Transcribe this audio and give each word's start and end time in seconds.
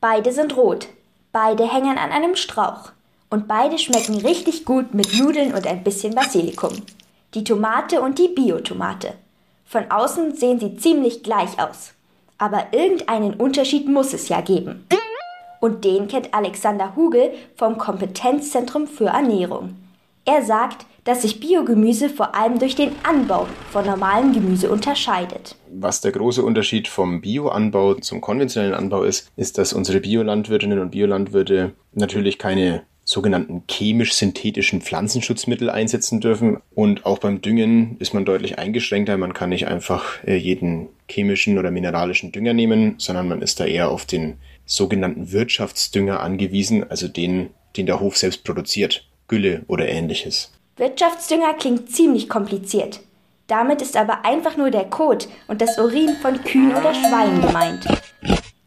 Beide 0.00 0.32
sind 0.32 0.56
rot, 0.56 0.86
beide 1.32 1.68
hängen 1.68 1.98
an 1.98 2.12
einem 2.12 2.36
Strauch 2.36 2.92
und 3.30 3.48
beide 3.48 3.78
schmecken 3.78 4.14
richtig 4.24 4.64
gut 4.64 4.94
mit 4.94 5.12
Nudeln 5.18 5.52
und 5.52 5.66
ein 5.66 5.82
bisschen 5.82 6.14
Basilikum. 6.14 6.70
Die 7.34 7.42
Tomate 7.42 8.00
und 8.00 8.18
die 8.20 8.28
Biotomate. 8.28 9.14
Von 9.66 9.90
außen 9.90 10.36
sehen 10.36 10.60
sie 10.60 10.76
ziemlich 10.76 11.24
gleich 11.24 11.58
aus. 11.58 11.94
Aber 12.38 12.68
irgendeinen 12.70 13.34
Unterschied 13.34 13.88
muss 13.88 14.12
es 14.12 14.28
ja 14.28 14.40
geben. 14.40 14.86
Und 15.60 15.84
den 15.84 16.06
kennt 16.06 16.32
Alexander 16.32 16.94
Hugel 16.94 17.32
vom 17.56 17.76
Kompetenzzentrum 17.76 18.86
für 18.86 19.06
Ernährung. 19.06 19.74
Er 20.28 20.42
sagt, 20.42 20.84
dass 21.04 21.22
sich 21.22 21.40
Biogemüse 21.40 22.10
vor 22.10 22.34
allem 22.34 22.58
durch 22.58 22.76
den 22.76 22.90
Anbau 23.02 23.48
von 23.70 23.86
normalem 23.86 24.34
Gemüse 24.34 24.70
unterscheidet. 24.70 25.56
Was 25.72 26.02
der 26.02 26.12
große 26.12 26.42
Unterschied 26.42 26.86
vom 26.86 27.22
Bioanbau 27.22 27.94
zum 27.94 28.20
konventionellen 28.20 28.74
Anbau 28.74 29.04
ist, 29.04 29.32
ist, 29.36 29.56
dass 29.56 29.72
unsere 29.72 30.00
Biolandwirtinnen 30.00 30.80
und 30.80 30.90
Biolandwirte 30.90 31.72
natürlich 31.94 32.36
keine 32.36 32.82
sogenannten 33.04 33.62
chemisch-synthetischen 33.70 34.82
Pflanzenschutzmittel 34.82 35.70
einsetzen 35.70 36.20
dürfen. 36.20 36.58
Und 36.74 37.06
auch 37.06 37.20
beim 37.20 37.40
Düngen 37.40 37.96
ist 37.98 38.12
man 38.12 38.26
deutlich 38.26 38.58
eingeschränkter. 38.58 39.16
Man 39.16 39.32
kann 39.32 39.48
nicht 39.48 39.66
einfach 39.66 40.22
äh, 40.26 40.36
jeden 40.36 40.88
chemischen 41.08 41.56
oder 41.56 41.70
mineralischen 41.70 42.32
Dünger 42.32 42.52
nehmen, 42.52 42.96
sondern 42.98 43.28
man 43.28 43.40
ist 43.40 43.60
da 43.60 43.64
eher 43.64 43.88
auf 43.88 44.04
den 44.04 44.36
sogenannten 44.66 45.32
Wirtschaftsdünger 45.32 46.20
angewiesen, 46.20 46.84
also 46.90 47.08
den, 47.08 47.48
den 47.78 47.86
der 47.86 48.00
Hof 48.00 48.18
selbst 48.18 48.44
produziert. 48.44 49.07
Gülle 49.28 49.62
oder 49.68 49.88
ähnliches. 49.88 50.50
Wirtschaftsdünger 50.76 51.54
klingt 51.54 51.90
ziemlich 51.90 52.28
kompliziert. 52.28 53.00
Damit 53.46 53.80
ist 53.80 53.96
aber 53.96 54.24
einfach 54.24 54.56
nur 54.56 54.70
der 54.70 54.84
Kot 54.84 55.28
und 55.46 55.60
das 55.62 55.78
Urin 55.78 56.16
von 56.20 56.42
Kühen 56.44 56.74
oder 56.74 56.94
Schweinen 56.94 57.40
gemeint. 57.40 57.86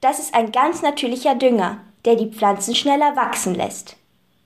Das 0.00 0.18
ist 0.18 0.34
ein 0.34 0.52
ganz 0.52 0.82
natürlicher 0.82 1.34
Dünger, 1.34 1.78
der 2.04 2.16
die 2.16 2.30
Pflanzen 2.30 2.74
schneller 2.74 3.16
wachsen 3.16 3.54
lässt. 3.54 3.96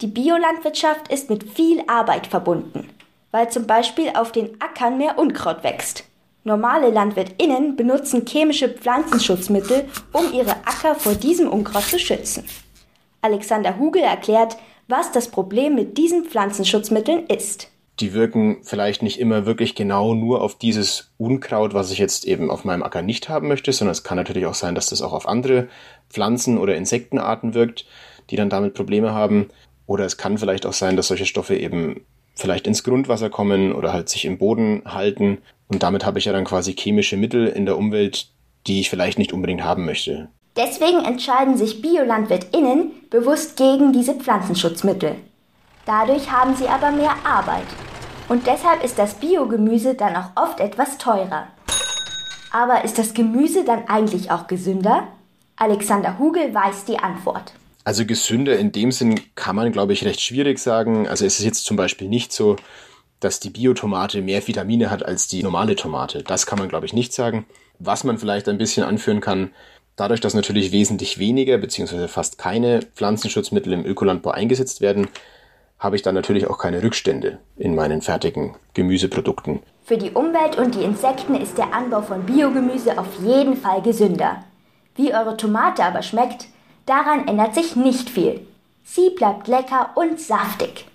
Die 0.01 0.07
Biolandwirtschaft 0.07 1.09
ist 1.09 1.29
mit 1.29 1.53
viel 1.53 1.83
Arbeit 1.87 2.27
verbunden, 2.27 2.89
weil 3.33 3.51
zum 3.51 3.67
Beispiel 3.67 4.11
auf 4.15 4.33
den 4.33 4.61
Ackern 4.61 4.97
mehr 4.99 5.19
Unkraut 5.19 5.63
wächst. 5.63 6.05
Normale 6.43 6.91
LandwirtInnen 6.91 7.77
benutzen 7.77 8.25
chemische 8.27 8.71
Pflanzenschutzmittel, 8.71 9.87
um 10.13 10.33
ihre 10.33 10.53
Acker 10.65 10.95
vor 10.95 11.15
diesem 11.15 11.51
Unkraut 11.51 11.85
zu 11.85 11.99
schützen. 11.99 12.45
Alexander 13.21 13.79
Hugel 13.79 14.01
erklärt, 14.01 14.57
was 14.91 15.13
das 15.13 15.29
Problem 15.29 15.75
mit 15.75 15.97
diesen 15.97 16.25
Pflanzenschutzmitteln 16.25 17.27
ist. 17.27 17.71
Die 18.01 18.15
wirken 18.15 18.59
vielleicht 18.63 19.03
nicht 19.03 19.21
immer 19.21 19.45
wirklich 19.45 19.75
genau 19.75 20.15
nur 20.15 20.41
auf 20.43 20.57
dieses 20.57 21.13
Unkraut, 21.19 21.75
was 21.75 21.91
ich 21.91 21.99
jetzt 21.99 22.25
eben 22.25 22.51
auf 22.51 22.65
meinem 22.65 22.83
Acker 22.83 23.03
nicht 23.03 23.29
haben 23.29 23.49
möchte, 23.49 23.73
sondern 23.73 23.93
es 23.93 24.03
kann 24.03 24.17
natürlich 24.17 24.47
auch 24.47 24.55
sein, 24.55 24.75
dass 24.75 24.87
das 24.87 25.03
auch 25.03 25.13
auf 25.13 25.29
andere 25.29 25.69
Pflanzen 26.09 26.57
oder 26.57 26.77
Insektenarten 26.77 27.53
wirkt, 27.53 27.85
die 28.31 28.37
dann 28.37 28.49
damit 28.49 28.75
Probleme 28.75 29.13
haben. 29.13 29.51
Oder 29.87 30.07
es 30.07 30.17
kann 30.17 30.39
vielleicht 30.39 30.65
auch 30.65 30.73
sein, 30.73 30.97
dass 30.97 31.09
solche 31.09 31.27
Stoffe 31.27 31.57
eben 31.57 32.07
vielleicht 32.35 32.67
ins 32.67 32.85
Grundwasser 32.85 33.29
kommen 33.29 33.73
oder 33.73 33.93
halt 33.93 34.09
sich 34.09 34.25
im 34.25 34.39
Boden 34.39 34.83
halten. 34.87 35.39
Und 35.69 35.83
damit 35.83 36.07
habe 36.07 36.19
ich 36.19 36.25
ja 36.25 36.33
dann 36.33 36.45
quasi 36.45 36.75
chemische 36.75 37.17
Mittel 37.17 37.47
in 37.47 37.67
der 37.67 37.77
Umwelt, 37.77 38.29
die 38.67 38.81
ich 38.81 38.89
vielleicht 38.89 39.19
nicht 39.19 39.33
unbedingt 39.33 39.63
haben 39.63 39.85
möchte. 39.85 40.31
Deswegen 40.57 41.05
entscheiden 41.05 41.57
sich 41.57 41.81
BiolandwirtInnen 41.81 43.09
bewusst 43.09 43.57
gegen 43.57 43.93
diese 43.93 44.15
Pflanzenschutzmittel. 44.15 45.17
Dadurch 45.87 46.31
haben 46.31 46.57
sie 46.57 46.69
aber 46.69 46.91
mehr 46.91 47.15
Arbeit. 47.25 47.67
Und 48.29 48.47
deshalb 48.47 48.85
ist 48.85 48.99
das 48.99 49.15
Biogemüse 49.15 49.95
dann 49.95 50.17
auch 50.17 50.31
oft 50.37 50.61
etwas 50.61 50.99
teurer. 50.99 51.49
Aber 52.53 52.85
ist 52.85 52.99
das 52.99 53.15
Gemüse 53.15 53.65
dann 53.65 53.89
eigentlich 53.89 54.31
auch 54.31 54.47
gesünder? 54.47 55.09
Alexander 55.57 56.19
Hugel 56.19 56.53
weiß 56.53 56.85
die 56.85 56.99
Antwort. 56.99 57.53
Also 57.85 58.05
gesünder 58.05 58.59
in 58.59 58.73
dem 58.73 58.93
Sinn 58.93 59.21
kann 59.35 59.57
man, 59.57 59.73
glaube 59.73 59.93
ich, 59.93 60.05
recht 60.05 60.21
schwierig 60.21 60.59
sagen. 60.59 61.09
Also 61.09 61.25
es 61.25 61.39
ist 61.39 61.45
jetzt 61.45 61.65
zum 61.65 61.77
Beispiel 61.77 62.09
nicht 62.09 62.33
so, 62.33 62.57
dass 63.21 63.41
die 63.41 63.51
Biotomate 63.51 64.23
mehr 64.23 64.47
Vitamine 64.47 64.91
hat 64.91 65.05
als 65.05 65.29
die 65.29 65.43
normale 65.43 65.77
Tomate. 65.77 66.23
Das 66.23 66.47
kann 66.47 66.59
man, 66.59 66.69
glaube 66.69 66.87
ich, 66.87 66.93
nicht 66.93 67.13
sagen. 67.13 67.47
Was 67.79 68.05
man 68.05 68.19
vielleicht 68.19 68.49
ein 68.49 68.59
bisschen 68.59 68.85
anführen 68.85 69.21
kann, 69.21 69.51
Dadurch, 70.01 70.23
dass 70.23 70.33
natürlich 70.33 70.73
wesentlich 70.73 71.19
weniger 71.19 71.59
bzw. 71.59 72.09
fast 72.09 72.39
keine 72.39 72.81
Pflanzenschutzmittel 72.81 73.75
im 73.75 73.85
Ökolandbau 73.85 74.31
eingesetzt 74.31 74.81
werden, 74.81 75.09
habe 75.79 75.95
ich 75.95 76.01
dann 76.01 76.15
natürlich 76.15 76.49
auch 76.49 76.57
keine 76.57 76.83
Rückstände 76.83 77.39
in 77.59 77.75
meinen 77.75 78.01
fertigen 78.01 78.57
Gemüseprodukten. 78.73 79.61
Für 79.85 79.99
die 79.99 80.13
Umwelt 80.13 80.57
und 80.57 80.75
die 80.75 80.85
Insekten 80.85 81.35
ist 81.35 81.59
der 81.59 81.75
Anbau 81.75 82.01
von 82.01 82.25
Biogemüse 82.25 82.99
auf 82.99 83.09
jeden 83.23 83.59
Fall 83.59 83.83
gesünder. 83.83 84.43
Wie 84.97 85.13
eure 85.13 85.37
Tomate 85.37 85.85
aber 85.85 86.01
schmeckt, 86.01 86.47
daran 86.87 87.29
ändert 87.29 87.55
sich 87.55 87.77
nicht 87.77 88.09
viel. 88.09 88.41
Sie 88.83 89.11
bleibt 89.11 89.49
lecker 89.49 89.91
und 89.97 90.19
saftig. 90.19 90.87